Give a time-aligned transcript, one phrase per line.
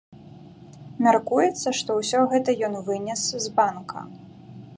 [1.07, 3.99] Мяркуецца, што ўсё гэта ён вынес з банка.